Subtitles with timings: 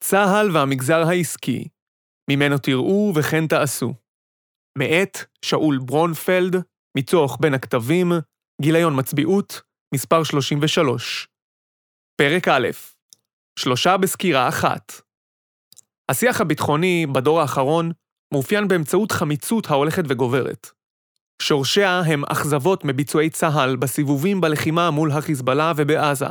[0.00, 1.68] צה"ל והמגזר העסקי,
[2.30, 3.94] ממנו תראו וכן תעשו.
[4.78, 6.56] מאת שאול ברונפלד,
[6.96, 8.12] מצוח בין הכתבים,
[8.62, 9.62] גיליון מצביעות,
[9.94, 11.28] מספר 33.
[12.16, 12.68] פרק א',
[13.58, 14.92] שלושה בסקירה אחת.
[16.08, 17.92] השיח הביטחוני בדור האחרון
[18.34, 20.70] מאופיין באמצעות חמיצות ההולכת וגוברת.
[21.42, 26.26] שורשיה הם אכזבות מביצועי צה"ל בסיבובים בלחימה מול החיזבאללה ובעזה,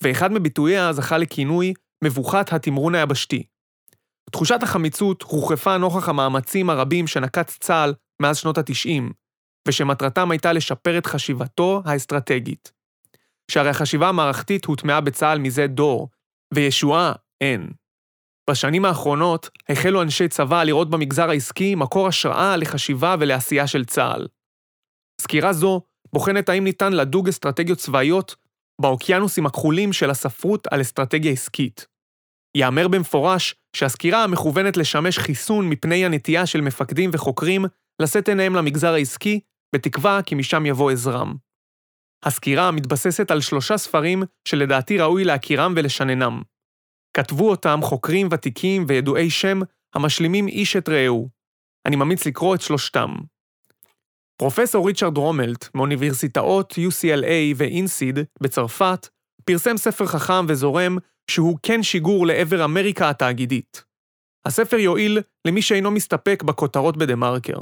[0.00, 1.74] ואחד מביטוייה זכה לכינוי
[2.04, 3.42] מבוכת התמרון היבשתי.
[4.30, 9.12] תחושת החמיצות הוחרפה נוכח המאמצים הרבים שנקט צה"ל מאז שנות ה-90,
[9.68, 12.72] ושמטרתם הייתה לשפר את חשיבתו האסטרטגית.
[13.50, 16.08] שהרי החשיבה המערכתית הוטמעה בצה"ל מזה דור,
[16.54, 17.70] וישועה אין.
[18.50, 24.26] בשנים האחרונות החלו אנשי צבא לראות במגזר העסקי מקור השראה לחשיבה ולעשייה של צה"ל.
[25.20, 25.80] סקירה זו
[26.12, 28.36] בוחנת האם ניתן לדוג אסטרטגיות צבאיות
[28.80, 31.93] באוקיינוסים הכחולים של הספרות על אסטרטגיה עסקית.
[32.54, 37.64] ייאמר במפורש שהסקירה מכוונת לשמש חיסון מפני הנטייה של מפקדים וחוקרים
[38.02, 39.40] לשאת עיניהם למגזר העסקי,
[39.74, 41.34] בתקווה כי משם יבוא עזרם.
[42.24, 46.42] הסקירה מתבססת על שלושה ספרים שלדעתי ראוי להכירם ולשננם.
[47.16, 49.60] כתבו אותם חוקרים ותיקים וידועי שם
[49.94, 51.28] המשלימים איש את רעהו.
[51.86, 53.14] אני ממליץ לקרוא את שלושתם.
[54.36, 59.08] פרופסור ריצ'רד רומלט מאוניברסיטאות UCLA ואינסיד בצרפת
[59.44, 60.96] פרסם ספר חכם וזורם
[61.30, 63.84] שהוא כן שיגור לעבר אמריקה התאגידית.
[64.46, 67.60] הספר יועיל למי שאינו מסתפק בכותרות בדה-מרקר.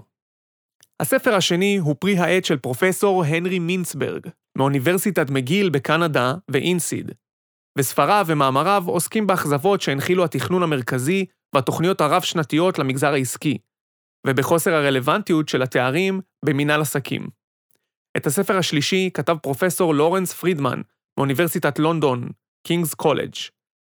[1.03, 4.27] הספר השני הוא פרי העט של פרופסור הנרי מינסברג,
[4.59, 7.13] מאוניברסיטת מגיל בקנדה ואינסיד,
[7.79, 13.59] וספריו ומאמריו עוסקים באכזבות שהנחילו התכנון המרכזי והתוכניות הרב-שנתיות למגזר העסקי,
[14.27, 17.29] ובחוסר הרלוונטיות של התארים במינהל עסקים.
[18.17, 20.81] את הספר השלישי כתב פרופסור לורנס פרידמן
[21.19, 22.29] מאוניברסיטת לונדון,
[22.67, 23.35] קינגס קולג',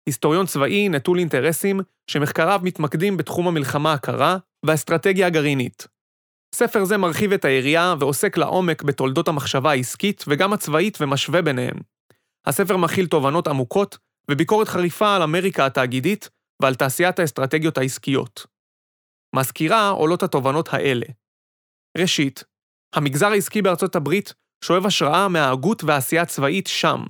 [0.06, 5.88] היסטוריון צבאי נטול אינטרסים שמחקריו מתמקדים בתחום המלחמה הקרה והאסטרטגיה הגרעינית.
[6.56, 11.78] ספר זה מרחיב את היריעה ועוסק לעומק בתולדות המחשבה העסקית וגם הצבאית ומשווה ביניהם.
[12.46, 13.98] הספר מכיל תובנות עמוקות
[14.32, 16.30] וביקורת חריפה על אמריקה התאגידית
[16.62, 18.46] ועל תעשיית האסטרטגיות העסקיות.
[19.36, 21.06] מהסקירה עולות התובנות האלה.
[21.98, 22.44] ראשית,
[22.96, 24.34] המגזר העסקי בארצות הברית
[24.64, 27.04] שואב השראה מההגות והעשייה הצבאית שם,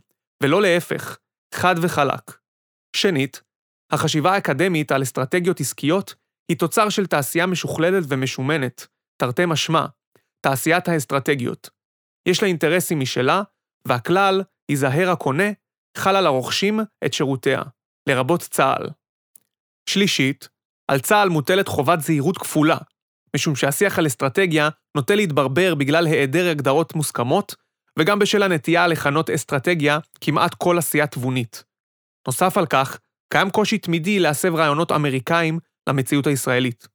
[0.44, 1.18] ולא להפך,
[1.56, 2.38] חד וחלק.
[2.96, 3.42] שנית,
[3.92, 6.16] החשיבה האקדמית על אסטרטגיות עסקיות
[6.52, 9.86] היא תוצר של תעשייה משוכללת ומשומנת, תרתי משמע,
[10.42, 11.70] תעשיית האסטרטגיות.
[12.28, 13.42] יש לה אינטרסים משלה,
[13.88, 15.44] והכלל, ייזהר הקונה,
[15.98, 17.62] חל על הרוכשים את שירותיה,
[18.10, 18.90] לרבות צה"ל.
[19.90, 20.50] שלישית,
[20.92, 22.78] על צה"ל מוטלת חובת זהירות כפולה,
[23.36, 27.56] משום שהשיח על אסטרטגיה נוטה להתברבר בגלל היעדר הגדרות מוסכמות,
[28.00, 31.64] וגם בשל הנטייה לכנות אסטרטגיה כמעט כל עשייה תבונית.
[32.28, 36.88] נוסף על כך, קיים קושי תמידי להסב רעיונות אמריקאים למציאות הישראלית.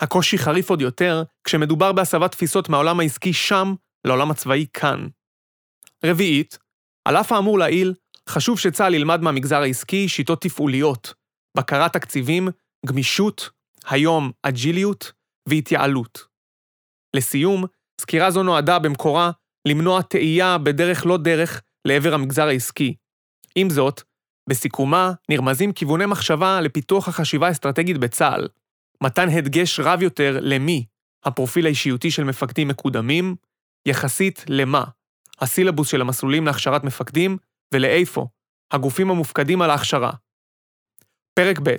[0.00, 3.74] הקושי חריף עוד יותר כשמדובר בהסבת תפיסות מהעולם העסקי שם
[4.04, 5.06] לעולם הצבאי כאן.
[6.04, 6.58] רביעית,
[7.04, 7.94] על אף האמור לעיל,
[8.28, 11.14] חשוב שצה"ל ילמד מהמגזר העסקי שיטות תפעוליות,
[11.56, 12.48] בקרת תקציבים,
[12.86, 13.50] גמישות,
[13.86, 15.12] היום אג'יליות
[15.48, 16.26] והתייעלות.
[17.16, 17.64] לסיום,
[18.00, 19.30] סקירה זו נועדה במקורה
[19.68, 22.94] למנוע תהייה בדרך לא דרך לעבר המגזר העסקי.
[23.54, 24.02] עם זאת,
[24.50, 28.48] בסיכומה נרמזים כיווני מחשבה לפיתוח החשיבה האסטרטגית בצה"ל,
[29.02, 30.86] מתן הדגש רב יותר למי,
[31.24, 33.36] הפרופיל האישיותי של מפקדים מקודמים,
[33.88, 34.84] יחסית למה,
[35.40, 37.36] הסילבוס של המסלולים להכשרת מפקדים,
[37.74, 38.26] ולאיפה,
[38.72, 40.12] הגופים המופקדים על ההכשרה.
[41.34, 41.76] פרק ב'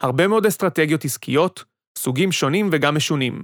[0.00, 1.64] הרבה מאוד אסטרטגיות עסקיות,
[1.98, 3.42] סוגים שונים וגם משונים.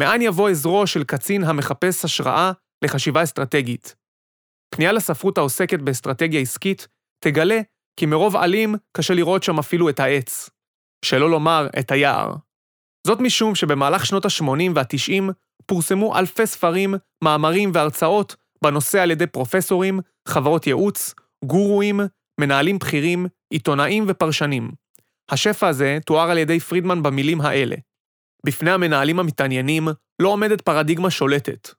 [0.00, 2.52] מאין יבוא עזרו של קצין המחפש השראה
[2.84, 3.94] לחשיבה אסטרטגית?
[4.74, 6.88] פנייה לספרות העוסקת באסטרטגיה עסקית
[7.24, 7.60] תגלה
[7.96, 10.50] כי מרוב עלים קשה לראות שם אפילו את העץ,
[11.04, 12.34] שלא לומר את היער.
[13.06, 15.32] זאת משום שבמהלך שנות ה-80 וה-90
[15.66, 21.14] פורסמו אלפי ספרים, מאמרים והרצאות בנושא על ידי פרופסורים, חברות ייעוץ,
[21.44, 22.00] גורואים,
[22.40, 24.70] מנהלים בכירים, עיתונאים ופרשנים.
[25.30, 27.76] השפע הזה תואר על ידי פרידמן במילים האלה:
[28.46, 29.88] בפני המנהלים המתעניינים
[30.22, 31.70] לא עומדת פרדיגמה שולטת.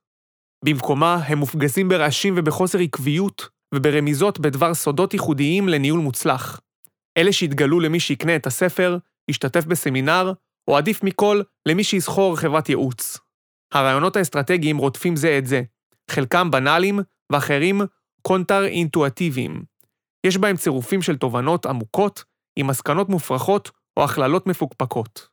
[0.64, 6.60] במקומה הם מופגזים ברעשים ובחוסר עקביות, וברמיזות בדבר סודות ייחודיים לניהול מוצלח.
[7.18, 8.98] אלה שהתגלו למי שיקנה את הספר,
[9.30, 10.32] ישתתף בסמינר,
[10.68, 13.18] או עדיף מכל, למי שיסחור חברת ייעוץ.
[13.72, 15.62] הרעיונות האסטרטגיים רודפים זה את זה,
[16.10, 17.00] חלקם בנאליים
[17.32, 17.80] ואחרים
[18.22, 19.62] קונטר-אינטואטיביים.
[20.26, 22.24] יש בהם צירופים של תובנות עמוקות,
[22.56, 25.28] עם מסקנות מופרכות או הכללות מפוקפקות.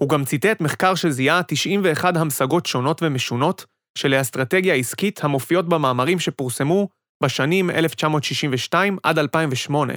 [0.00, 3.64] הוא גם ציטט מחקר שזיהה 91 המשגות שונות ומשונות
[3.98, 6.88] של האסטרטגיה העסקית המופיעות במאמרים שפורסמו
[7.22, 9.94] בשנים 1962 עד 2008.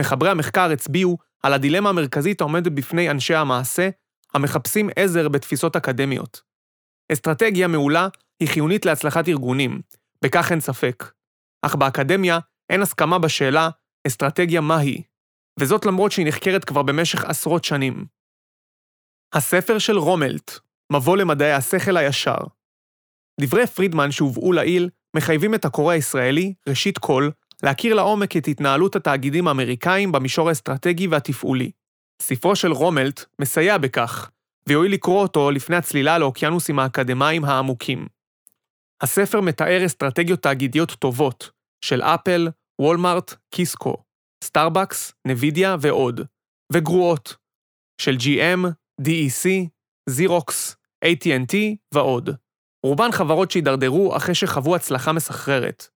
[0.00, 3.88] מחברי המחקר הצביעו על הדילמה המרכזית העומדת בפני אנשי המעשה,
[4.34, 6.40] המחפשים עזר בתפיסות אקדמיות.
[7.12, 8.08] אסטרטגיה מעולה
[8.40, 9.80] היא חיונית להצלחת ארגונים,
[10.24, 11.12] בכך אין ספק.
[11.62, 12.38] אך באקדמיה
[12.70, 13.68] אין הסכמה בשאלה
[14.06, 15.02] אסטרטגיה מהי,
[15.60, 18.19] וזאת למרות שהיא נחקרת כבר במשך עשרות שנים.
[19.32, 20.58] הספר של רומלט,
[20.92, 22.38] מבוא למדעי השכל הישר.
[23.40, 27.30] דברי פרידמן שהובאו לעיל מחייבים את הקורא הישראלי, ראשית כל,
[27.62, 31.70] להכיר לעומק את התנהלות התאגידים האמריקאים במישור האסטרטגי והתפעולי.
[32.22, 34.30] ספרו של רומלט מסייע בכך,
[34.66, 38.06] ויואיל לקרוא אותו לפני הצלילה לאוקיינוסים האקדמיים העמוקים.
[39.00, 41.50] הספר מתאר אסטרטגיות תאגידיות טובות,
[41.84, 42.48] של אפל,
[42.80, 43.96] וולמארט, קיסקו,
[44.44, 46.20] סטארבקס, נווידיה ועוד,
[46.72, 47.36] וגרועות,
[48.00, 49.68] של GM, DEC,
[50.08, 51.54] זירוקס, AT&T
[51.94, 52.30] ועוד.
[52.86, 55.88] רובן חברות שהידרדרו אחרי שחוו הצלחה מסחררת.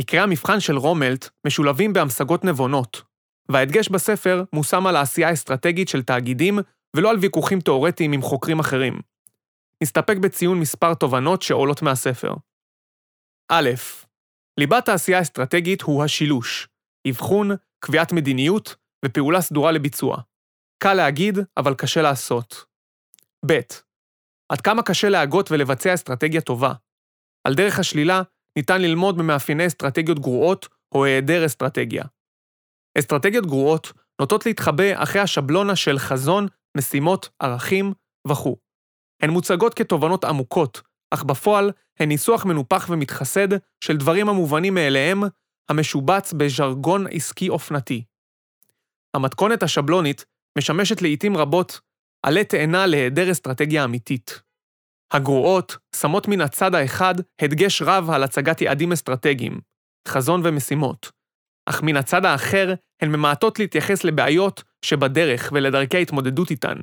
[0.00, 3.02] מקרי המבחן של רומלט משולבים בהמשגות נבונות,
[3.48, 6.58] וההדגש בספר מושם על העשייה האסטרטגית של תאגידים
[6.96, 9.00] ולא על ויכוחים תאורטיים עם חוקרים אחרים.
[9.82, 12.34] נסתפק בציון מספר תובנות שעולות מהספר.
[13.52, 13.70] א.
[14.60, 16.68] ליבת העשייה האסטרטגית הוא השילוש,
[17.08, 20.16] אבחון, קביעת מדיניות ופעולה סדורה לביצוע.
[20.78, 22.64] קל להגיד, אבל קשה לעשות.
[23.46, 23.52] ב.
[24.48, 26.72] עד כמה קשה להגות ולבצע אסטרטגיה טובה.
[27.44, 28.22] על דרך השלילה,
[28.56, 32.04] ניתן ללמוד ממאפייני אסטרטגיות גרועות או היעדר אסטרטגיה.
[32.98, 36.46] אסטרטגיות גרועות נוטות להתחבא אחרי השבלונה של חזון,
[36.76, 37.92] משימות, ערכים
[38.28, 38.56] וכו'.
[39.22, 41.70] הן מוצגות כתובנות עמוקות, אך בפועל
[42.00, 43.48] הן ניסוח מנופח ומתחסד
[43.80, 45.22] של דברים המובנים מאליהם,
[45.68, 48.04] המשובץ בז'רגון עסקי אופנתי.
[49.14, 50.24] המתכונת השבלונית
[50.56, 51.80] משמשת לעיתים רבות
[52.26, 54.42] עלה תאנה להיעדר אסטרטגיה אמיתית.
[55.12, 59.60] הגרועות שמות מן הצד האחד הדגש רב על הצגת יעדים אסטרטגיים,
[60.08, 61.10] חזון ומשימות,
[61.68, 66.76] אך מן הצד האחר הן ממעטות להתייחס לבעיות שבדרך ולדרכי ההתמודדות איתן.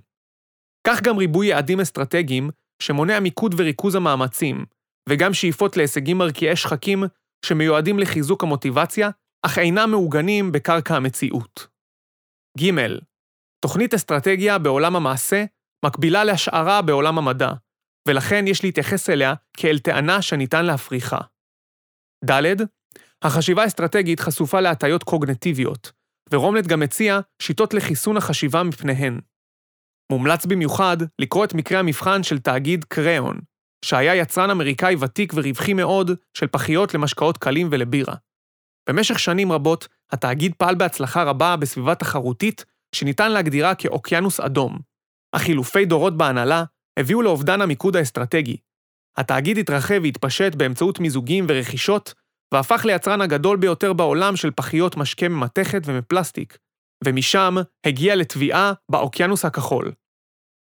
[0.88, 2.50] כך גם ריבוי יעדים אסטרטגיים
[2.82, 4.66] שמונע מיקוד וריכוז המאמצים,
[5.10, 7.04] וגם שאיפות להישגים מרקיעי שחקים
[7.46, 9.10] שמיועדים לחיזוק המוטיבציה,
[9.46, 11.68] אך אינם מעוגנים בקרקע המציאות.
[12.60, 12.64] ג.
[13.64, 15.46] תוכנית אסטרטגיה בעולם המעשה
[15.86, 17.52] מקבילה להשערה בעולם המדע,
[18.08, 21.18] ולכן יש להתייחס אליה כאל טענה שניתן להפריכה.
[22.26, 22.32] ד.
[23.22, 25.92] החשיבה האסטרטגית חשופה להטיות קוגנטיביות,
[26.32, 29.20] ורומלט גם מציע שיטות לחיסון החשיבה מפניהן.
[30.12, 33.40] מומלץ במיוחד לקרוא את מקרה המבחן של תאגיד קריאון,
[33.86, 38.16] שהיה יצרן אמריקאי ותיק ורווחי מאוד של פחיות למשקאות קלים ולבירה.
[38.90, 44.80] במשך שנים רבות, התאגיד פעל בהצלחה רבה בסביבה תחרותית שניתן להגדירה כאוקיינוס אדום,
[45.32, 46.64] אך חילופי דורות בהנהלה
[47.00, 48.58] הביאו לאובדן המיקוד האסטרטגי.
[49.18, 52.14] התאגיד התרחב והתפשט באמצעות מיזוגים ורכישות,
[52.54, 56.58] והפך ליצרן הגדול ביותר בעולם של פחיות משקה ממתכת ומפלסטיק,
[57.06, 57.56] ומשם
[57.86, 59.92] הגיע לתביעה באוקיינוס הכחול.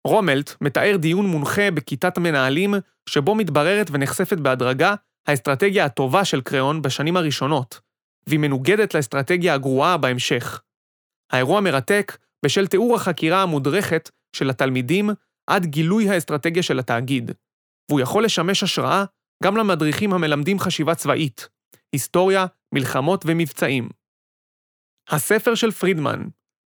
[0.08, 2.74] רומלט מתאר דיון מונחה בכיתת המנהלים,
[3.10, 4.96] שבו מתבררת ונחשפת בהדרגה
[5.28, 7.80] האסטרטגיה הטובה של קריאון בשנים הראשונות,
[8.28, 10.62] והיא מנוגדת לאסטרטגיה הגרועה בהמשך.
[11.34, 15.10] האירוע מרתק בשל תיאור החקירה המודרכת של התלמידים
[15.50, 17.32] עד גילוי האסטרטגיה של התאגיד,
[17.90, 19.06] והוא יכול לשמש השראה
[19.44, 21.50] גם למדריכים המלמדים חשיבה צבאית,
[21.94, 22.46] היסטוריה,
[22.76, 23.90] מלחמות ומבצעים.
[25.10, 26.24] הספר של פרידמן,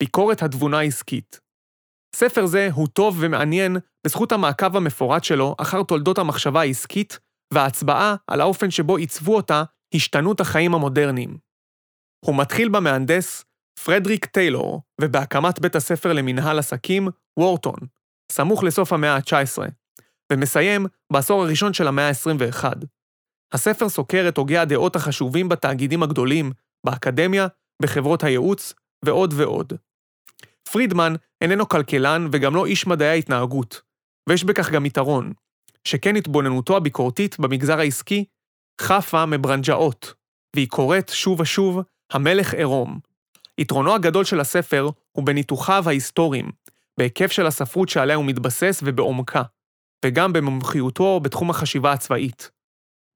[0.03, 1.41] ביקורת התבונה העסקית.
[2.17, 7.19] ספר זה הוא טוב ומעניין בזכות המעקב המפורט שלו אחר תולדות המחשבה העסקית
[7.55, 9.63] וההצבעה על האופן שבו עיצבו אותה
[9.95, 11.39] השתנות החיים המודרניים.
[12.25, 13.45] הוא מתחיל במהנדס
[13.85, 17.79] פרדריק טיילור ובהקמת בית הספר למנהל עסקים, וורטון,
[18.33, 19.59] סמוך לסוף המאה ה-19,
[20.33, 22.65] ומסיים בעשור הראשון של המאה ה-21.
[23.53, 26.53] הספר סוקר את הוגי הדעות החשובים בתאגידים הגדולים,
[26.87, 27.47] באקדמיה,
[27.83, 29.73] בחברות הייעוץ ועוד ועוד.
[30.73, 33.81] פרידמן איננו כלכלן וגם לא איש מדעי ההתנהגות,
[34.29, 35.33] ויש בכך גם יתרון,
[35.85, 38.25] שכן התבוננותו הביקורתית במגזר העסקי
[38.81, 40.15] חפה מברנג'אות,
[40.57, 41.81] והיא קוראת שוב ושוב
[42.13, 43.10] המלך עירום.
[43.61, 46.51] יתרונו הגדול של הספר הוא בניתוחיו ההיסטוריים,
[46.99, 49.43] בהיקף של הספרות שעליה הוא מתבסס ובעומקה,
[50.05, 52.51] וגם במומחיותו בתחום החשיבה הצבאית.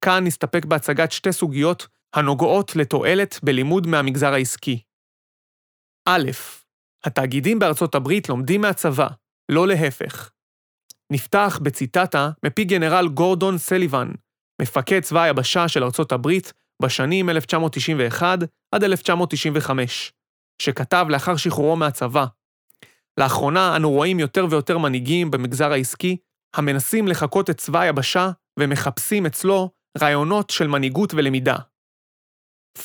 [0.04, 4.82] כאן נסתפק בהצגת שתי סוגיות הנוגעות לתועלת בלימוד מהמגזר העסקי.
[6.08, 6.20] א.
[7.04, 9.08] התאגידים בארצות הברית לומדים מהצבא,
[9.48, 10.30] לא להפך.
[11.12, 14.08] נפתח בציטטה מפי גנרל גורדון סליבן,
[14.62, 18.38] מפקד צבא היבשה של ארצות הברית בשנים 1991
[18.72, 20.12] עד 1995,
[20.62, 22.25] שכתב לאחר שחרורו מהצבא.
[23.20, 26.16] לאחרונה אנו רואים יותר ויותר מנהיגים במגזר העסקי
[26.54, 29.70] המנסים לחקות את צבא היבשה ומחפשים אצלו
[30.00, 31.56] רעיונות של מנהיגות ולמידה.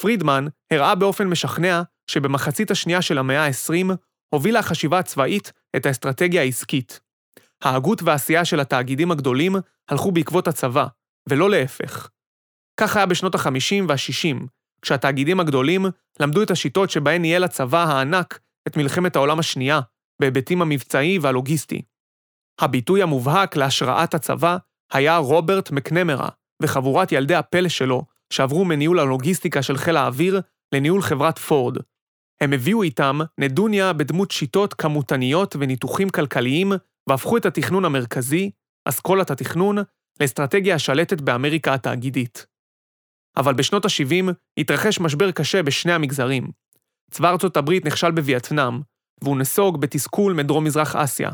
[0.01, 3.95] פרידמן הראה באופן משכנע שבמחצית השנייה של המאה ה-20
[4.29, 6.99] הובילה החשיבה הצבאית את האסטרטגיה העסקית.
[7.63, 9.55] ההגות והעשייה של התאגידים הגדולים
[9.89, 10.88] הלכו בעקבות הצבא,
[11.29, 12.09] ולא להפך.
[12.79, 14.45] כך היה בשנות ה-50 וה-60,
[14.81, 15.86] כשהתאגידים הגדולים
[16.19, 19.79] למדו את השיטות שבהן ניהל הצבא הענק את מלחמת העולם השנייה,
[20.21, 21.81] בהיבטים המבצעי והלוגיסטי.
[22.59, 24.57] הביטוי המובהק להשראת הצבא
[24.93, 26.29] היה רוברט מקנמרה
[26.62, 30.41] וחבורת ילדי הפלא שלו, שעברו מניהול הלוגיסטיקה של חיל האוויר
[30.75, 31.77] לניהול חברת פורד.
[32.41, 36.71] הם הביאו איתם נדוניה בדמות שיטות כמותניות וניתוחים כלכליים,
[37.09, 38.51] והפכו את התכנון המרכזי,
[38.86, 39.77] אסכולת התכנון,
[40.21, 42.45] לאסטרטגיה השלטת באמריקה התאגידית.
[43.39, 46.48] אבל בשנות ה-70 התרחש משבר קשה בשני המגזרים.
[47.12, 48.81] צבא ארצות הברית נכשל בווייטנאם,
[49.24, 51.29] והוא נסוג בתסכול מדרום-מזרח אסיה.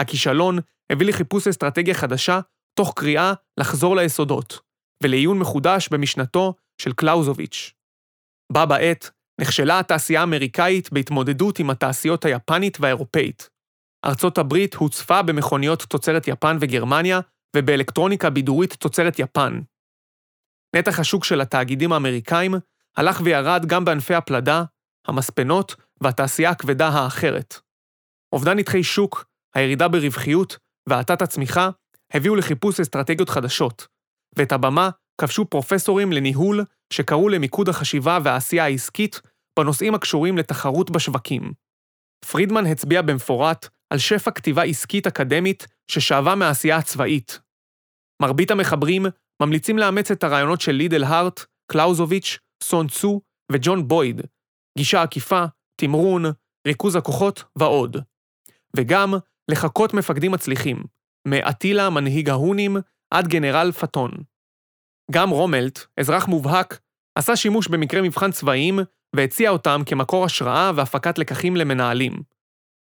[0.00, 0.58] הכישלון
[0.92, 2.40] הביא לחיפוש אסטרטגיה חדשה,
[2.78, 4.58] תוך קריאה לחזור ליסודות,
[5.02, 7.72] ולעיון מחודש במשנתו של קלאוזוביץ'.
[8.52, 13.48] בה בעת נכשלה התעשייה האמריקאית בהתמודדות עם התעשיות היפנית והאירופאית.
[14.04, 17.20] ארצות הברית הוצפה במכוניות תוצרת יפן וגרמניה,
[17.56, 19.60] ובאלקטרוניקה בידורית תוצרת יפן.
[20.76, 22.54] נתח השוק של התאגידים האמריקאים
[22.96, 24.64] הלך וירד גם בענפי הפלדה,
[25.06, 27.54] המספנות והתעשייה הכבדה האחרת.
[28.32, 29.24] אובדן נתחי שוק,
[29.54, 30.58] הירידה ברווחיות
[30.88, 31.70] והאטת הצמיחה
[32.14, 33.86] הביאו לחיפוש אסטרטגיות חדשות,
[34.36, 39.20] ואת הבמה כבשו פרופסורים לניהול שקראו למיקוד החשיבה והעשייה העסקית
[39.58, 41.52] בנושאים הקשורים לתחרות בשווקים.
[42.30, 47.40] פרידמן הצביע במפורט על שפע כתיבה עסקית אקדמית ששאבה מהעשייה הצבאית.
[48.22, 49.06] מרבית המחברים
[49.40, 53.20] ממליצים לאמץ את הרעיונות של לידל הארט, קלאוזוביץ', סון צו
[53.52, 54.20] וג'ון בויד,
[54.78, 55.44] גישה עקיפה,
[55.80, 56.24] תמרון,
[56.66, 57.96] ריכוז הכוחות ועוד.
[58.76, 59.14] וגם
[59.50, 60.84] לחקות מפקדים מצליחים,
[61.28, 62.76] מאטילה מנהיג ההונים
[63.10, 64.10] עד גנרל פטון.
[65.10, 66.80] גם רומלט, אזרח מובהק,
[67.18, 68.78] עשה שימוש במקרי מבחן צבאיים
[69.16, 72.12] והציע אותם כמקור השראה והפקת לקחים למנהלים.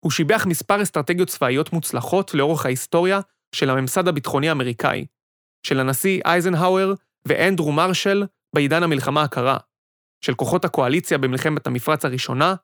[0.05, 3.19] הוא שיבח מספר אסטרטגיות צבאיות מוצלחות לאורך ההיסטוריה
[3.55, 5.05] של הממסד הביטחוני האמריקאי,
[5.67, 6.93] של הנשיא אייזנהאואר
[7.27, 8.23] ואנדרו מרשל
[8.55, 9.57] בעידן המלחמה הקרה,
[10.25, 12.55] של כוחות הקואליציה במלחמת המפרץ הראשונה,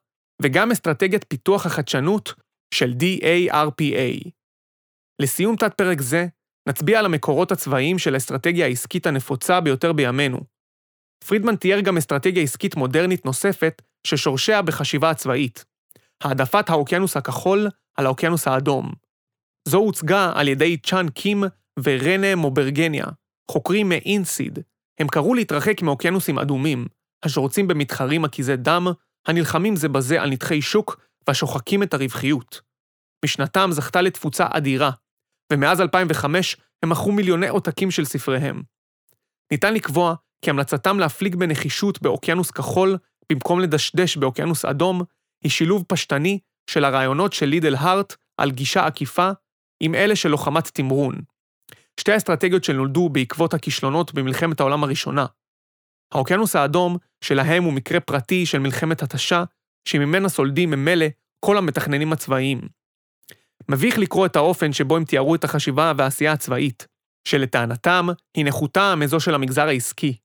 [0.42, 2.34] וגם אסטרטגיית פיתוח החדשנות
[2.74, 4.30] של DARPA.
[5.22, 6.26] לסיום תת-פרק זה,
[6.68, 10.40] נצביע על המקורות הצבאיים של האסטרטגיה העסקית הנפוצה ביותר בימינו.
[11.26, 15.64] פרידמן תיאר גם אסטרטגיה עסקית מודרנית נוספת ששורשיה בחשיבה הצבאית,
[16.22, 18.92] העדפת האוקיינוס הכחול על האוקיינוס האדום.
[19.68, 21.44] זו הוצגה על ידי צ'אן קים
[21.84, 23.04] ורנה מוברגניה,
[23.50, 24.58] חוקרים מאינסיד.
[25.00, 26.86] הם קראו להתרחק מאוקיינוסים אדומים,
[27.22, 28.86] השורצים במתחרים עקיזי דם,
[29.26, 32.60] הנלחמים זה בזה על נתחי שוק והשוחקים את הרווחיות.
[33.24, 34.90] משנתם זכתה לתפוצה אדירה,
[35.52, 38.62] ומאז 2005 הם מכרו מיליוני עותקים של ספריהם.
[39.52, 42.96] ניתן לקבוע כי המלצתם להפליג בנחישות באוקיינוס כחול
[43.32, 45.02] במקום לדשדש באוקיינוס אדום,
[45.44, 46.38] היא שילוב פשטני
[46.70, 49.30] של הרעיונות של לידל הארט על גישה עקיפה
[49.80, 51.14] עם אלה של לוחמת תמרון.
[52.00, 55.26] שתי האסטרטגיות שנולדו בעקבות הכישלונות במלחמת העולם הראשונה.
[56.12, 59.44] האוקיינוס האדום שלהם הוא מקרה פרטי של מלחמת התשה,
[59.84, 61.06] שממנה סולדים ממילא
[61.40, 62.60] כל המתכננים הצבאיים.
[63.68, 66.86] מביך לקרוא את האופן שבו הם תיארו את החשיבה והעשייה הצבאית,
[67.28, 70.16] שלטענתם היא נחותה מזו של המגזר העסקי.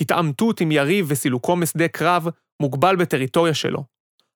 [0.00, 2.26] התעמתות עם יריב וסילוקו משדה קרב
[2.62, 3.84] מוגבל בטריטוריה שלו.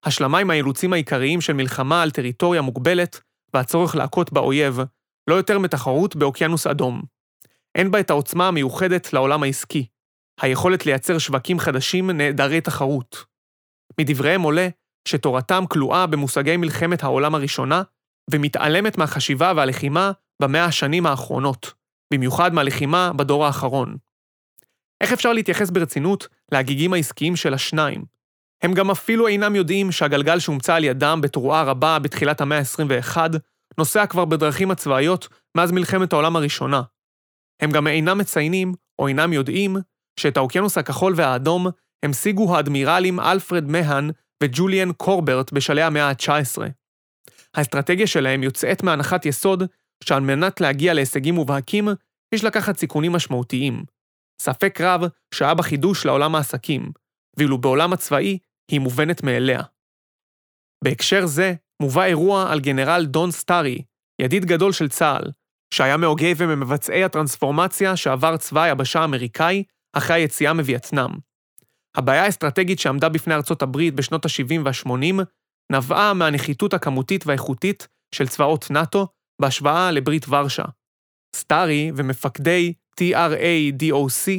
[0.05, 3.21] השלמה עם האילוצים העיקריים של מלחמה על טריטוריה מוגבלת
[3.55, 4.81] והצורך להכות באויב,
[5.31, 7.03] לא יותר מתחרות באוקיינוס אדום.
[7.75, 9.87] אין בה את העוצמה המיוחדת לעולם העסקי,
[10.41, 13.25] היכולת לייצר שווקים חדשים נעדרי תחרות.
[14.01, 14.69] מדבריהם עולה
[15.09, 17.83] שתורתם כלואה במושגי מלחמת העולם הראשונה,
[18.31, 20.13] ומתעלמת מהחשיבה והלחימה
[20.43, 21.73] במאה השנים האחרונות,
[22.15, 23.97] במיוחד מהלחימה בדור האחרון.
[25.01, 28.05] איך אפשר להתייחס ברצינות להגיגים העסקיים של השניים?
[28.63, 33.17] הם גם אפילו אינם יודעים שהגלגל שהומצא על ידם בתרועה רבה בתחילת המאה ה-21,
[33.79, 36.83] נוסע כבר בדרכים הצבאיות מאז מלחמת העולם הראשונה.
[37.63, 39.77] הם גם אינם מציינים, או אינם יודעים,
[40.21, 41.67] שאת האוקיינוס הכחול והאדום
[42.05, 44.11] המשיגו האדמירלים אלפרד מהן
[44.43, 46.63] וג'וליאן קורברט בשלהי המאה ה-19.
[47.55, 49.63] האסטרטגיה שלהם יוצאת מהנחת יסוד
[50.05, 51.89] שעל מנת להגיע להישגים מובהקים,
[52.35, 53.85] יש לקחת סיכונים משמעותיים.
[54.41, 55.01] ספק רב
[55.35, 56.93] שהיה בה חידוש לעולם העסקים,
[57.37, 58.39] ואילו בעולם הצבאי
[58.71, 59.63] היא מובנת מאליה.
[60.85, 63.83] בהקשר זה, מובא אירוע על גנרל דון סטארי,
[64.21, 65.31] ידיד גדול של צה"ל,
[65.75, 69.63] שהיה מהוגי וממבצעי הטרנספורמציה שעבר צבא היבשה האמריקאי
[69.93, 71.11] אחרי היציאה מווייטנאם.
[71.97, 75.25] הבעיה האסטרטגית שעמדה בפני ארצות הברית בשנות ה-70 וה-80
[75.73, 79.07] נבעה מהנחיתות הכמותית והאיכותית של צבאות נאט"ו
[79.43, 80.65] בהשוואה לברית ורשה.
[81.37, 84.31] סטארי ומפקדי TRA-DOC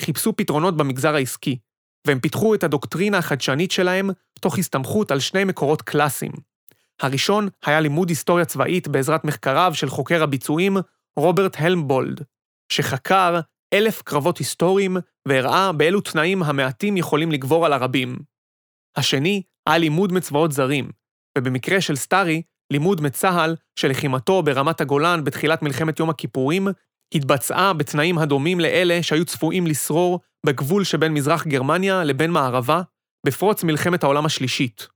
[0.00, 1.58] חיפשו פתרונות במגזר העסקי,
[2.06, 6.57] והם פיתחו את הדוקטרינה החדשנית שלהם תוך הסתמכות על שני מקורות קלאסיים.
[7.00, 10.76] הראשון היה לימוד היסטוריה צבאית בעזרת מחקריו של חוקר הביצועים
[11.18, 12.24] רוברט הלמבולד,
[12.72, 13.40] שחקר
[13.74, 14.96] אלף קרבות היסטוריים
[15.28, 18.18] והראה באילו תנאים המעטים יכולים לגבור על הרבים.
[18.96, 20.90] השני היה לימוד מצבאות זרים,
[21.38, 26.68] ובמקרה של סטארי, לימוד מצה"ל שלחימתו ברמת הגולן בתחילת מלחמת יום הכיפורים
[27.14, 32.82] התבצעה בתנאים הדומים לאלה שהיו צפויים לשרור בגבול שבין מזרח גרמניה לבין מערבה,
[33.26, 34.88] בפרוץ מלחמת העולם השלישית.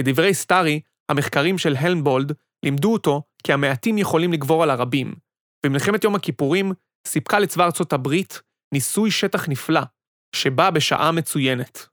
[0.00, 0.80] לדברי סטארי,
[1.10, 2.32] המחקרים של הלמבולד
[2.64, 5.14] לימדו אותו כי המעטים יכולים לגבור על הרבים,
[5.66, 6.72] ומלחמת יום הכיפורים
[7.06, 8.42] סיפקה לצבא ארצות הברית
[8.74, 9.80] ניסוי שטח נפלא,
[10.36, 11.86] שבא בשעה מצוינת.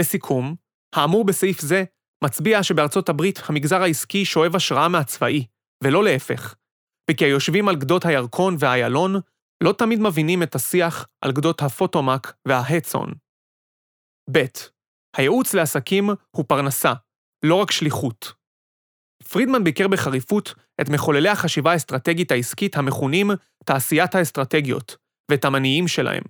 [0.00, 0.54] לסיכום,
[0.94, 1.84] האמור בסעיף זה
[2.24, 5.46] מצביע שבארצות הברית המגזר העסקי שואב השראה מהצבאי,
[5.84, 6.54] ולא להפך,
[7.10, 9.14] וכי היושבים על גדות הירקון והאיילון
[9.62, 13.12] לא תמיד מבינים את השיח על גדות הפוטומק וההדסון.
[14.32, 14.38] ב.
[15.16, 16.92] הייעוץ לעסקים הוא פרנסה,
[17.42, 18.32] לא רק שליחות.
[19.28, 23.30] פרידמן ביקר בחריפות את מחוללי החשיבה האסטרטגית העסקית המכונים
[23.64, 24.96] תעשיית האסטרטגיות,
[25.30, 26.22] ואת המניעים שלהם.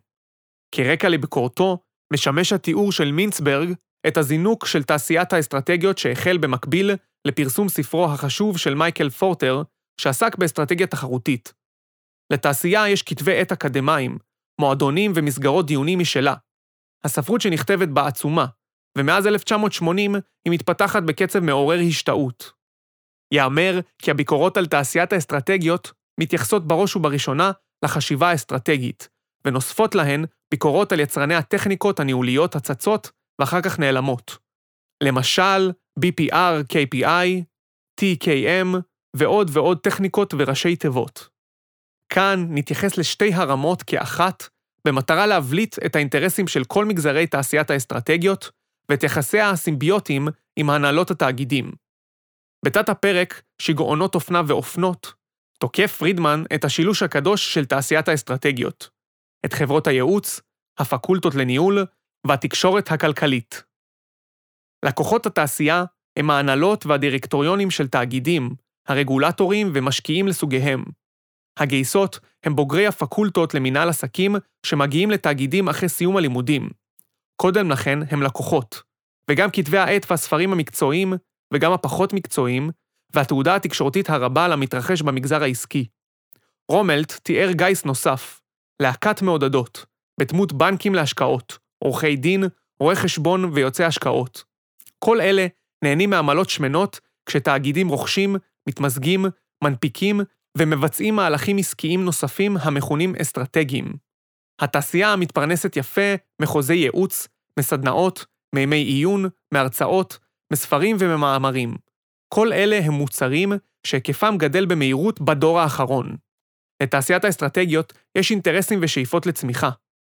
[0.75, 1.79] כרקע לביקורתו,
[2.13, 3.73] משמש התיאור של מינצברג
[4.09, 6.91] את הזינוק של תעשיית האסטרטגיות שהחל במקביל
[7.27, 9.63] לפרסום ספרו החשוב של מייקל פורטר,
[10.01, 11.53] שעסק באסטרטגיה תחרותית.
[12.33, 14.19] לתעשייה יש כתבי עת אקדמיים,
[14.61, 16.35] מועדונים ומסגרות דיונים משלה.
[17.05, 18.47] הספרות שנכתבת בה עצומה,
[18.97, 22.53] ומאז 1980 היא מתפתחת בקצב מעורר השתאות.
[23.35, 27.51] יאמר כי הביקורות על תעשיית האסטרטגיות מתייחסות בראש ובראשונה
[27.85, 29.09] לחשיבה האסטרטגית,
[29.45, 33.11] ונוספות להן ביקורות על יצרני הטכניקות הניהוליות הצצות
[33.41, 34.39] ואחר כך נעלמות.
[35.03, 37.43] למשל, BPR, KPI,
[38.01, 38.77] TKM
[39.17, 41.29] ועוד ועוד טכניקות וראשי תיבות.
[42.13, 44.49] כאן נתייחס לשתי הרמות כאחת,
[44.87, 48.51] במטרה להבליט את האינטרסים של כל מגזרי תעשיית האסטרטגיות
[48.91, 51.73] ואת יחסיה הסימביוטיים עם הנהלות התאגידים.
[52.65, 55.13] בתת הפרק שיגעונות אופנה ואופנות,
[55.59, 58.91] תוקף פרידמן את השילוש הקדוש של תעשיית האסטרטגיות,
[59.47, 60.41] את חברות הייעוץ,
[60.79, 61.87] הפקולטות לניהול
[62.27, 63.63] והתקשורת הכלכלית.
[64.85, 65.85] לקוחות התעשייה
[66.19, 68.51] הם ההנהלות והדירקטוריונים של תאגידים,
[68.89, 70.85] הרגולטורים ומשקיעים לסוגיהם.
[71.59, 76.71] הגייסות הם בוגרי הפקולטות למינהל עסקים שמגיעים לתאגידים אחרי סיום הלימודים.
[77.37, 78.83] קודם לכן הם לקוחות,
[79.31, 81.15] וגם כתבי העת והספרים המקצועיים,
[81.55, 82.71] וגם הפחות מקצועיים,
[83.15, 85.87] והתעודה התקשורתית הרבה על המתרחש במגזר העסקי.
[86.69, 88.41] רומלט תיאר גיס נוסף,
[88.83, 89.87] להקת מעודדות,
[90.21, 92.45] בדמות בנקים להשקעות, עורכי דין,
[92.81, 94.45] רואי חשבון ויוצאי השקעות.
[94.99, 95.47] כל אלה
[95.85, 98.37] נהנים מעמלות שמנות כשתאגידים רוכשים,
[98.69, 99.27] מתמזגים,
[99.65, 100.21] מנפיקים
[100.59, 104.06] ומבצעים מהלכים עסקיים נוספים המכונים אסטרטגיים.
[104.61, 110.19] התעשייה מתפרנסת יפה מחוזי ייעוץ, מסדנאות, מימי עיון, מהרצאות,
[110.53, 111.77] מספרים וממאמרים.
[112.35, 113.53] כל אלה הם מוצרים
[113.87, 116.17] שהיקפם גדל במהירות בדור האחרון.
[116.83, 119.71] לתעשיית האסטרטגיות יש אינטרסים ושאיפות לצמיחה,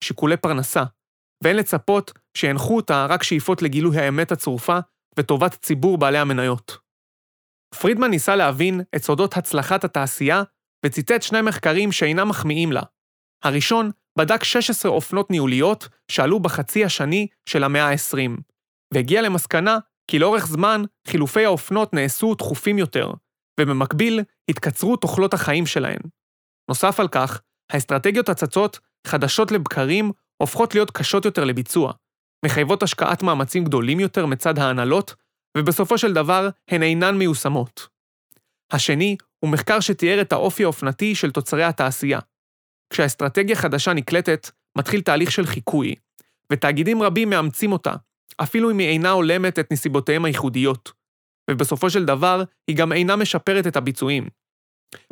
[0.03, 0.83] שיקולי פרנסה,
[1.43, 4.79] ואין לצפות שינחו אותה רק שאיפות לגילוי האמת הצרופה
[5.17, 6.77] וטובת ציבור בעלי המניות.
[7.81, 10.43] פרידמן ניסה להבין את סודות הצלחת התעשייה
[10.85, 12.81] וציטט שני מחקרים שאינם מחמיאים לה.
[13.43, 18.41] הראשון בדק 16 אופנות ניהוליות שעלו בחצי השני של המאה ה-20,
[18.93, 23.11] והגיע למסקנה כי לאורך זמן חילופי האופנות נעשו תכופים יותר,
[23.59, 24.19] ובמקביל
[24.49, 25.99] התקצרו תוחלות החיים שלהן.
[26.69, 27.41] נוסף על כך,
[27.71, 31.93] האסטרטגיות הצצות, חדשות לבקרים, הופכות להיות קשות יותר לביצוע,
[32.45, 35.15] מחייבות השקעת מאמצים גדולים יותר מצד ההנהלות,
[35.57, 37.87] ובסופו של דבר הן אינן מיושמות.
[38.71, 42.19] השני הוא מחקר שתיאר את האופי האופנתי של תוצרי התעשייה.
[42.89, 45.95] כשהאסטרטגיה חדשה נקלטת, מתחיל תהליך של חיקוי,
[46.51, 47.93] ותאגידים רבים מאמצים אותה,
[48.37, 50.91] אפילו אם היא אינה הולמת את נסיבותיהם הייחודיות.
[51.51, 54.27] ובסופו של דבר, היא גם אינה משפרת את הביצועים.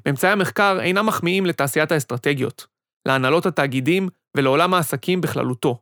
[0.08, 2.68] ממצאי המחקר אינם מחמיאים לתעשיית האסטרטגיות,
[3.08, 5.82] להנהלות התאגידים ולעולם העסקים בכללותו.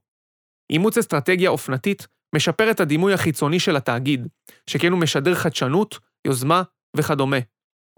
[0.70, 4.28] אימוץ אסטרטגיה אופנתית משפר את הדימוי החיצוני של התאגיד,
[4.70, 6.64] שכן הוא משדר חדשנות, יוזמה
[6.98, 7.38] וכדומה,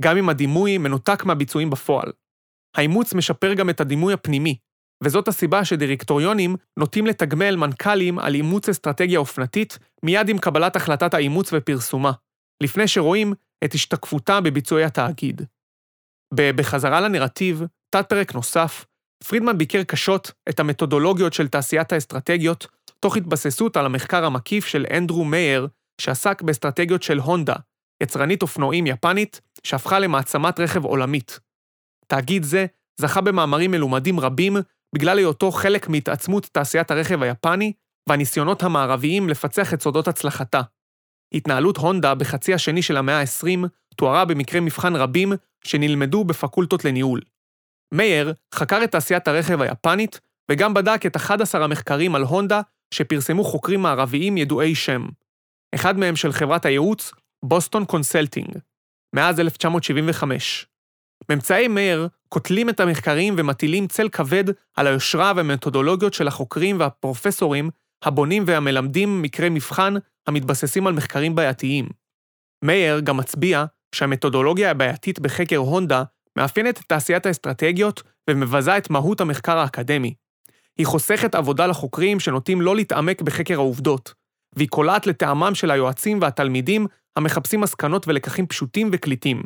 [0.01, 2.11] גם אם הדימוי מנותק מהביצועים בפועל.
[2.77, 4.57] האימוץ משפר גם את הדימוי הפנימי,
[5.03, 11.49] וזאת הסיבה שדירקטוריונים נוטים לתגמל מנכ"לים על אימוץ אסטרטגיה אופנתית מיד עם קבלת החלטת האימוץ
[11.53, 12.11] ופרסומה,
[12.63, 15.41] לפני שרואים את השתקפותה בביצועי התאגיד.
[16.33, 18.85] בחזרה לנרטיב, תת-פרק נוסף,
[19.27, 22.67] פרידמן ביקר קשות את המתודולוגיות של תעשיית האסטרטגיות,
[22.99, 25.67] תוך התבססות על המחקר המקיף של אנדרו מאייר,
[26.01, 27.55] שעסק באסטרטגיות של הונדה,
[28.03, 31.39] יצרנית אופנועים יפנית, שהפכה למעצמת רכב עולמית.
[32.07, 32.65] תאגיד זה
[33.01, 34.57] זכה במאמרים מלומדים רבים
[34.95, 37.73] בגלל היותו חלק מהתעצמות תעשיית הרכב היפני,
[38.09, 40.61] והניסיונות המערביים לפצח את סודות הצלחתה.
[41.33, 47.21] התנהלות הונדה בחצי השני של המאה ה-20 תוארה במקרי מבחן רבים שנלמדו בפקולטות לניהול.
[47.93, 50.19] מאייר חקר את תעשיית הרכב היפנית,
[50.51, 52.61] וגם בדק את 11 המחקרים על הונדה
[52.93, 55.05] שפרסמו חוקרים מערביים ידועי שם.
[55.75, 57.11] אחד מהם של חברת הייעוץ,
[57.45, 58.57] בוסטון קונסלטינג,
[59.15, 60.67] מאז 1975.
[61.31, 64.43] ממצאי מאיר קוטלים את המחקרים ומטילים צל כבד
[64.75, 67.69] על היושרה והמתודולוגיות של החוקרים והפרופסורים
[68.03, 69.93] הבונים והמלמדים מקרי מבחן
[70.27, 71.89] המתבססים על מחקרים בעייתיים.
[72.63, 76.03] מאיר גם מצביע שהמתודולוגיה הבעייתית בחקר הונדה
[76.35, 80.13] מאפיינת את תעשיית האסטרטגיות ומבזה את מהות המחקר האקדמי.
[80.77, 84.13] היא חוסכת עבודה לחוקרים שנוטים לא להתעמק בחקר העובדות,
[84.55, 89.43] והיא קולעת לטעמם של היועצים והתלמידים המחפשים מסקנות ולקחים פשוטים וקליטים.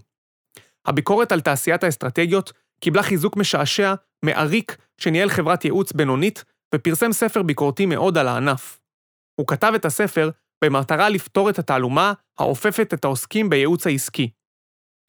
[0.86, 3.94] הביקורת על תעשיית האסטרטגיות קיבלה חיזוק משעשע
[4.26, 6.44] מעריק שניהל חברת ייעוץ בינונית
[6.76, 8.80] ופרסם ספר ביקורתי מאוד על הענף.
[9.40, 10.30] הוא כתב את הספר
[10.64, 14.30] במטרה לפתור את התעלומה האופפת את העוסקים בייעוץ העסקי.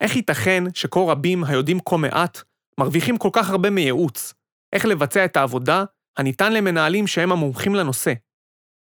[0.03, 2.43] איך ייתכן שכה רבים היודעים כה מעט,
[2.81, 4.35] מרוויחים כל כך הרבה מייעוץ?
[4.73, 5.85] איך לבצע את העבודה
[6.19, 8.13] הניתן למנהלים שהם המומחים לנושא?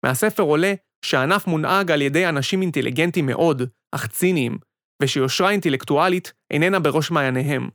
[0.05, 0.73] מהספר עולה
[1.05, 4.57] שהענף מונהג על ידי אנשים אינטליגנטים מאוד, אך ציניים,
[5.01, 7.69] ושיושרה אינטלקטואלית איננה בראש מעייניהם.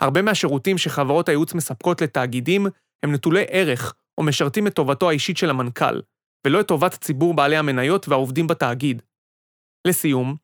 [0.00, 2.66] הרבה מהשירותים שחברות הייעוץ מספקות לתאגידים
[3.02, 6.00] הם נטולי ערך או משרתים את טובתו האישית של המנכ"ל,
[6.46, 9.02] ולא את טובת ציבור בעלי המניות והעובדים בתאגיד.
[9.86, 10.36] לסיום,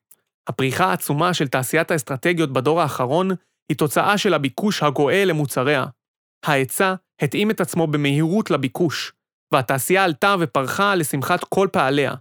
[0.46, 3.30] הפריחה העצומה של תעשיית האסטרטגיות בדור האחרון
[3.68, 5.84] היא תוצאה של הביקוש הגואה למוצריה.
[6.46, 9.12] ההיצע התאים את עצמו במהירות לביקוש,
[9.52, 12.14] והתעשייה עלתה ופרחה לשמחת כל פעליה.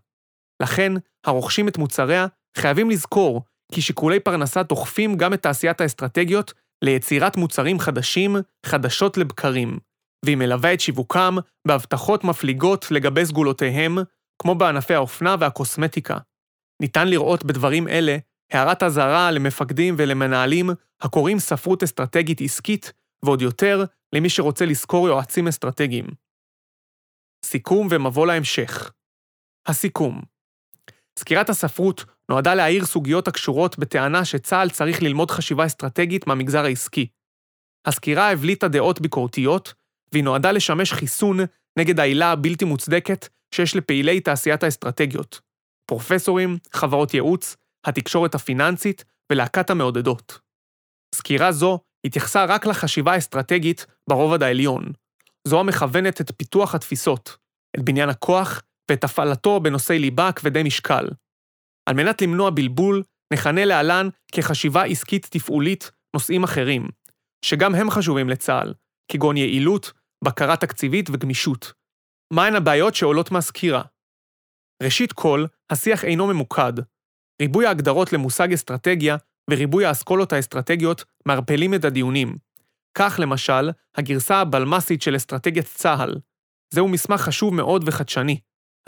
[0.63, 0.91] לכן,
[1.25, 2.27] הרוכשים את מוצריה
[2.57, 3.41] חייבים לזכור
[3.73, 9.79] כי שיקולי פרנסה דוחפים גם את תעשיית האסטרטגיות ליצירת מוצרים חדשים, חדשות לבקרים,
[10.25, 11.35] והיא מלווה את שיווקם
[11.67, 13.97] בהבטחות מפליגות לגבי סגולותיהם,
[14.41, 16.17] כמו בענפי האופנה והקוסמטיקה.
[16.81, 18.17] ניתן לראות בדברים אלה
[18.51, 20.69] הערת אזהרה למפקדים ולמנהלים
[21.01, 22.93] הקוראים ספרות אסטרטגית עסקית,
[23.25, 23.83] ועוד יותר
[24.15, 26.05] למי שרוצה לשכור יועצים אסטרטגיים.
[27.45, 28.91] סיכום ומבוא להמשך.
[29.67, 30.21] הסיכום
[31.19, 37.07] סקירת הספרות נועדה להאיר סוגיות הקשורות בטענה שצה"ל צריך ללמוד חשיבה אסטרטגית מהמגזר העסקי.
[37.85, 39.73] הסקירה הבליטה דעות ביקורתיות,
[40.11, 41.39] והיא נועדה לשמש חיסון
[41.79, 45.41] נגד העילה הבלתי מוצדקת שיש לפעילי תעשיית האסטרטגיות.
[45.85, 47.55] פרופסורים, חברות ייעוץ,
[47.85, 50.39] התקשורת הפיננסית ולהקת המעודדות.
[51.15, 54.91] סקירה זו התייחסה רק לחשיבה האסטרטגית ברובד העליון.
[55.47, 57.37] זו המכוונת את פיתוח התפיסות,
[57.75, 61.07] את בניין הכוח ואת הפעלתו בנושאי ליבה כבדי משקל.
[61.85, 66.87] על מנת למנוע בלבול, נכנה להלן כחשיבה עסקית תפעולית נושאים אחרים,
[67.45, 68.73] שגם הם חשובים לצה"ל,
[69.11, 69.91] כגון יעילות,
[70.23, 71.73] בקרה תקציבית וגמישות.
[72.33, 73.81] מהן הבעיות שעולות מהסקירה?
[74.83, 76.73] ראשית כל, השיח אינו ממוקד.
[77.41, 79.15] ריבוי ההגדרות למושג אסטרטגיה
[79.49, 82.37] וריבוי האסכולות האסטרטגיות מערפלים את הדיונים.
[82.97, 86.15] כך, למשל, הגרסה הבלמ"סית של אסטרטגיית צה"ל.
[86.73, 88.39] זהו מסמך חשוב מאוד וחדשני,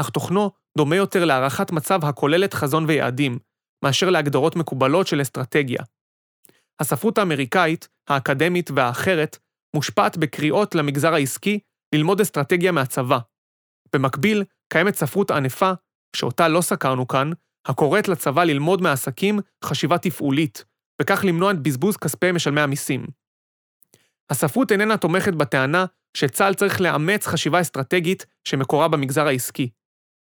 [0.01, 3.39] אך תוכנו דומה יותר להערכת מצב הכוללת חזון ויעדים,
[3.85, 5.83] מאשר להגדרות מקובלות של אסטרטגיה.
[6.79, 9.37] הספרות האמריקאית, האקדמית והאחרת,
[9.75, 11.59] מושפעת בקריאות למגזר העסקי
[11.95, 13.19] ללמוד אסטרטגיה מהצבא.
[13.95, 15.71] במקביל, קיימת ספרות ענפה,
[16.15, 17.31] שאותה לא סקרנו כאן,
[17.67, 20.65] הקוראת לצבא ללמוד מהעסקים חשיבה תפעולית,
[21.01, 23.05] וכך למנוע את בזבוז כספי משלמי המיסים.
[24.29, 25.85] הספרות איננה תומכת בטענה
[26.17, 29.69] שצה"ל צריך לאמץ חשיבה אסטרטגית שמקורה במגזר העסקי.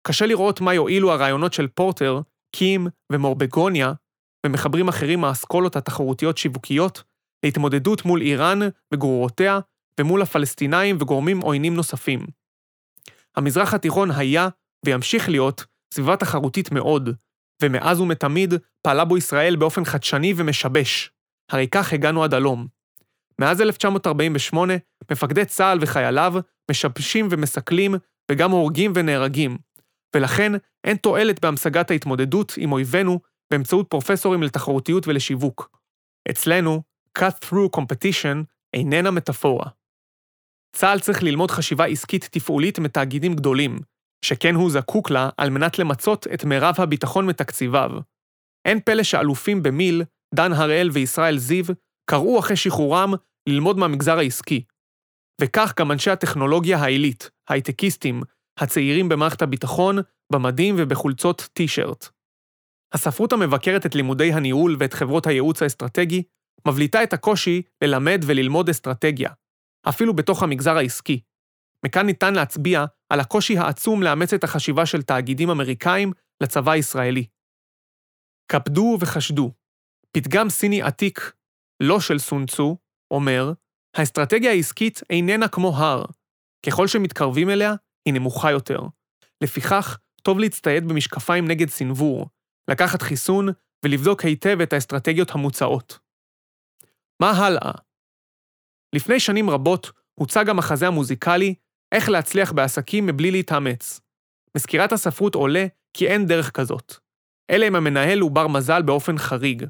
[0.08, 2.22] קשה לראות מה יועילו הרעיונות של פורטר,
[2.56, 3.94] קים ומורבגוניה,
[4.46, 7.04] ומחברים אחרים מהאסכולות התחרותיות שיווקיות,
[7.46, 8.60] להתמודדות מול איראן
[8.94, 9.60] וגרורותיה,
[10.00, 12.26] ומול הפלסטינאים וגורמים עוינים נוספים.
[13.36, 14.50] המזרח התיכון היה,
[14.86, 17.10] וימשיך להיות, סביבה תחרותית מאוד,
[17.64, 21.12] ומאז ומתמיד פעלה בו ישראל באופן חדשני ומשבש.
[21.52, 22.68] הרי כך הגענו עד הלום.
[23.40, 24.74] מאז 1948,
[25.12, 26.34] מפקדי צה"ל וחייליו
[26.72, 27.96] משבשים ומסכלים,
[28.32, 29.58] וגם הורגים ונהרגים,
[30.18, 30.52] ולכן
[30.84, 33.20] אין תועלת בהמשגת ההתמודדות עם אויבינו
[33.52, 35.80] באמצעות פרופסורים לתחרותיות ולשיווק.
[36.32, 36.82] אצלנו,
[37.18, 39.70] cut through competition איננה מטאפורה.
[40.76, 43.80] צה"ל צריך ללמוד חשיבה עסקית תפעולית מתאגידים גדולים,
[44.26, 47.92] שכן הוא זקוק לה על מנת למצות את מירב הביטחון מתקציביו.
[48.68, 50.04] אין פלא שאלופים במיל,
[50.36, 51.66] דן הראל וישראל זיו,
[52.10, 53.14] קראו אחרי שחרורם
[53.50, 54.64] ללמוד מהמגזר העסקי.
[55.42, 58.22] וכך גם אנשי הטכנולוגיה העילית, הייטקיסטים,
[58.58, 59.96] הצעירים במערכת הביטחון,
[60.32, 62.10] במדים ובחולצות טי-שירט.
[62.94, 66.24] הספרות המבקרת את לימודי הניהול ואת חברות הייעוץ האסטרטגי,
[66.68, 69.32] מבליטה את הקושי ללמד וללמוד אסטרטגיה,
[69.90, 71.22] אפילו בתוך המגזר העסקי.
[71.86, 76.12] מכאן ניתן להצביע על הקושי העצום לאמץ את החשיבה של תאגידים אמריקאים
[76.44, 77.26] לצבא הישראלי.
[78.52, 79.52] כבדו וחשדו.
[80.12, 81.32] פתגם סיני עתיק,
[81.84, 82.78] לא של סונצו,
[83.12, 83.52] אומר,
[83.96, 86.06] האסטרטגיה העסקית איננה כמו הר.
[86.66, 87.74] ככל שמתקרבים אליה,
[88.08, 88.80] היא נמוכה יותר.
[89.44, 92.30] לפיכך, טוב להצטייד במשקפיים נגד סנוור,
[92.70, 93.48] לקחת חיסון
[93.86, 96.00] ולבדוק היטב את האסטרטגיות המוצעות.
[97.22, 97.72] מה הלאה?
[98.96, 101.56] לפני שנים רבות הוצג המחזה המוזיקלי
[101.92, 104.02] "איך להצליח בעסקים מבלי להתאמץ".
[104.58, 106.94] מסקירת הספרות עולה כי אין דרך כזאת.
[107.50, 109.66] אלא אם המנהל הוא בר מזל באופן חריג.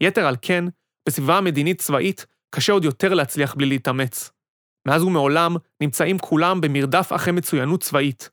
[0.00, 0.64] יתר על כן,
[1.08, 4.30] בסביבה המדינית-צבאית קשה עוד יותר להצליח בלי להתאמץ.
[4.88, 8.30] מאז ומעולם נמצאים כולם במרדף אחרי מצוינות צבאית.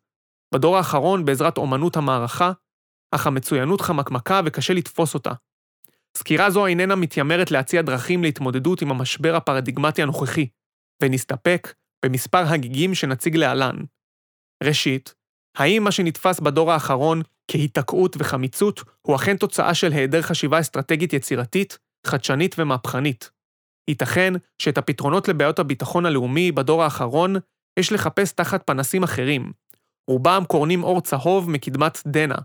[0.53, 2.51] בדור האחרון בעזרת אומנות המערכה,
[3.11, 5.31] אך המצוינות חמקמקה וקשה לתפוס אותה.
[6.17, 10.47] סקירה זו איננה מתיימרת להציע דרכים להתמודדות עם המשבר הפרדיגמטי הנוכחי,
[11.03, 11.73] ונסתפק
[12.05, 13.75] במספר הגיגים שנציג להלן.
[14.63, 15.13] ראשית,
[15.57, 21.77] האם מה שנתפס בדור האחרון כהיתקעות וחמיצות הוא אכן תוצאה של היעדר חשיבה אסטרטגית יצירתית,
[22.07, 23.31] חדשנית ומהפכנית?
[23.87, 27.35] ייתכן שאת הפתרונות לבעיות הביטחון הלאומי בדור האחרון
[27.79, 29.51] יש לחפש תחת פנסים אחרים.
[30.09, 32.37] רובם קורנים אור צהוב מקדמת דנא.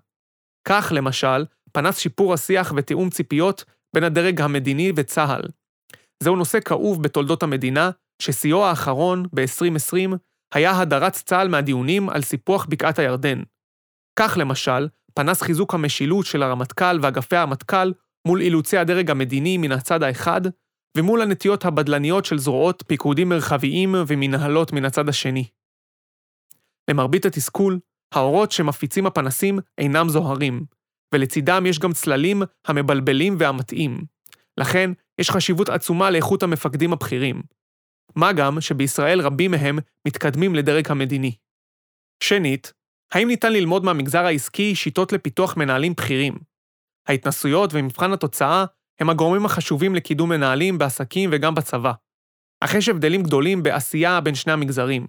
[0.68, 5.42] כך, למשל, פנס שיפור השיח ותיאום ציפיות בין הדרג המדיני וצה"ל.
[6.22, 7.90] זהו נושא כאוב בתולדות המדינה,
[8.22, 10.16] ששיאו האחרון, ב-2020,
[10.54, 13.42] היה הדרת צה"ל מהדיונים על סיפוח בקעת הירדן.
[14.18, 17.92] כך למשל, פנס חיזוק המשילות של הרמטכ"ל ואגפי המטכ"ל
[18.28, 20.40] מול אילוצי הדרג המדיני מן הצד האחד,
[20.96, 25.44] ומול הנטיות הבדלניות של זרועות פיקודים מרחביים ומנהלות מן הצד השני.
[26.90, 27.78] למרבית התסכול,
[28.12, 30.64] האורות שמפיצים הפנסים אינם זוהרים,
[31.14, 34.04] ולצידם יש גם צללים המבלבלים והמטעים.
[34.58, 37.42] לכן, יש חשיבות עצומה לאיכות המפקדים הבכירים.
[38.16, 41.32] מה גם שבישראל רבים מהם מתקדמים לדרג המדיני.
[42.22, 42.72] שנית,
[43.12, 46.34] האם ניתן ללמוד מהמגזר העסקי שיטות לפיתוח מנהלים בכירים?
[47.06, 48.64] ההתנסויות ומבחן התוצאה
[49.00, 51.92] הם הגורמים החשובים לקידום מנהלים בעסקים וגם בצבא.
[52.64, 55.06] אך יש הבדלים גדולים בעשייה בין שני המגזרים,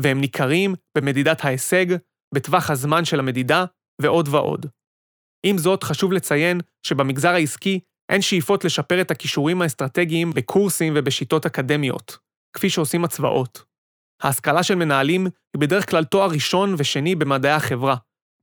[0.00, 1.86] והם ניכרים במדידת ההישג,
[2.34, 3.64] בטווח הזמן של המדידה
[4.02, 4.66] ועוד ועוד.
[5.46, 7.80] עם זאת, חשוב לציין שבמגזר העסקי
[8.12, 12.18] אין שאיפות לשפר את הכישורים האסטרטגיים בקורסים ובשיטות אקדמיות,
[12.56, 13.64] כפי שעושים הצבאות.
[14.22, 17.96] ההשכלה של מנהלים היא בדרך כלל תואר ראשון ושני במדעי החברה,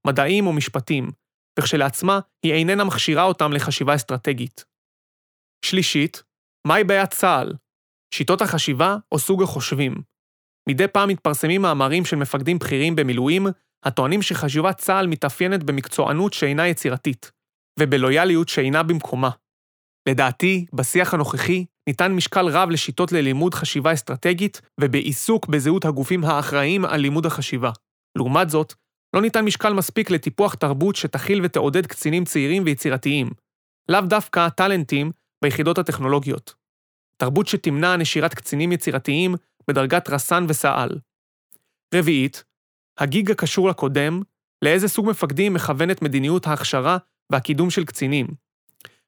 [0.08, 1.12] מדעים ומשפטים,
[1.60, 4.73] וכשלעצמה היא איננה מכשירה אותם לחשיבה אסטרטגית.
[5.64, 6.24] שלישית,
[6.68, 7.54] מהי בעיית צה"ל?
[8.16, 10.02] שיטות החשיבה או סוג החושבים.
[10.70, 13.48] מדי פעם מתפרסמים מאמרים של מפקדים בכירים במילואים,
[13.86, 17.32] הטוענים שחשיבת צה"ל מתאפיינת במקצוענות שאינה יצירתית,
[17.80, 19.30] ובלויאליות שאינה במקומה.
[20.10, 27.00] לדעתי, בשיח הנוכחי ניתן משקל רב לשיטות ללימוד חשיבה אסטרטגית ובעיסוק בזהות הגופים האחראים על
[27.00, 27.72] לימוד החשיבה.
[28.18, 28.74] לעומת זאת,
[29.16, 33.30] לא ניתן משקל מספיק לטיפוח תרבות שתכיל ותעודד קצינים צעירים ויצירתיים,
[33.90, 35.12] לאו דווקא טאלנטים
[35.44, 36.54] ביחידות הטכנולוגיות.
[37.18, 39.36] תרבות שתמנע נשירת קצינים יצירתיים
[39.68, 40.90] בדרגת רס"ן וסא"ל.
[41.96, 42.44] רביעית,
[42.98, 44.22] הגיג הקשור לקודם,
[44.62, 46.98] לאיזה סוג מפקדים מכוונת מדיניות ההכשרה
[47.32, 48.28] והקידום של קצינים.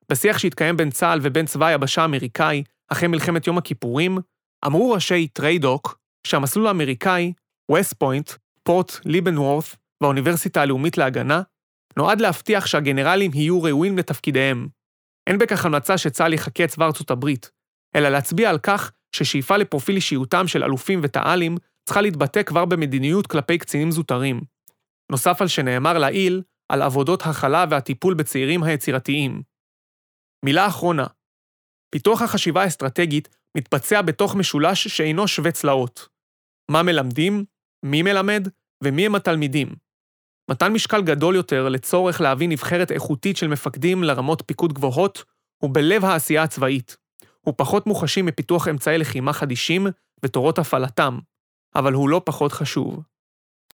[0.09, 4.17] בשיח שהתקיים בין צה"ל ובין צבא היבשה האמריקאי אחרי מלחמת יום הכיפורים,
[4.65, 7.33] אמרו ראשי טריידוק שהמסלול האמריקאי,
[7.71, 8.31] ווסט פוינט,
[8.63, 11.41] פורט ליבנוורת' והאוניברסיטה הלאומית להגנה,
[11.97, 14.67] נועד להבטיח שהגנרלים יהיו ראויים לתפקידיהם.
[15.27, 17.51] אין בכך המלצה שצה"ל יחקה את צבא ארצות הברית,
[17.95, 23.57] אלא להצביע על כך ששאיפה לפרופיל אישיותם של אלופים ותע"לים צריכה להתבטא כבר במדיניות כלפי
[23.57, 24.41] קצינים זוטרים.
[25.11, 29.41] נוסף על שנאמר לעיל על עבודות הכלה והטיפול בצעירים היצירתיים.
[30.45, 31.05] מילה אחרונה,
[31.89, 36.07] פיתוח החשיבה האסטרטגית מתבצע בתוך משולש שאינו שווה צלעות.
[36.71, 37.45] מה מלמדים,
[37.85, 38.47] מי מלמד
[38.83, 39.84] ומי הם התלמידים.
[40.51, 45.23] מתן משקל גדול יותר לצורך להביא נבחרת איכותית של מפקדים לרמות פיקוד גבוהות
[45.57, 46.97] הוא בלב העשייה הצבאית.
[47.41, 49.87] הוא פחות מוחשי מפיתוח אמצעי לחימה חדישים
[50.23, 51.19] ותורות הפעלתם,
[51.75, 52.99] אבל הוא לא פחות חשוב.